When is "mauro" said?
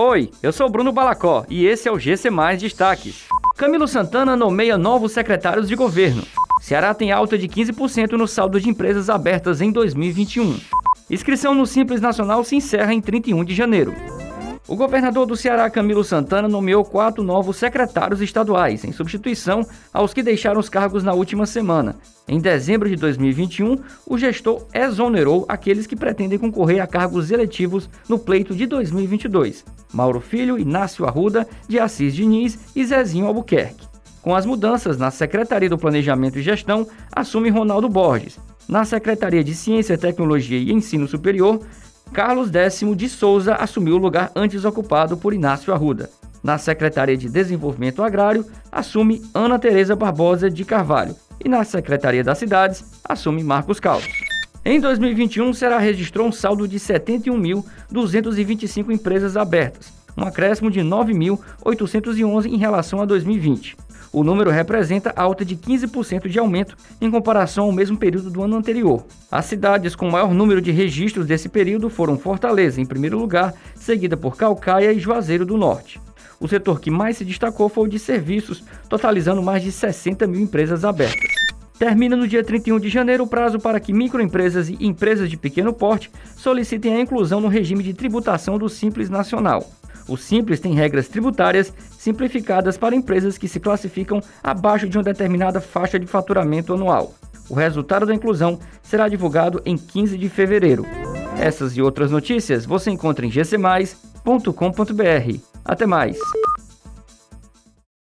29.90-30.20